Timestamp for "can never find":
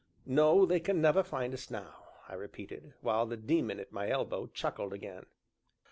0.79-1.53